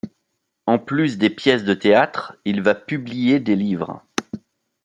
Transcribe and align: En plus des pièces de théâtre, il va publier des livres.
En 0.65 0.79
plus 0.79 1.19
des 1.19 1.29
pièces 1.29 1.63
de 1.63 1.75
théâtre, 1.75 2.35
il 2.43 2.63
va 2.63 2.73
publier 2.73 3.39
des 3.39 3.55
livres. 3.55 4.03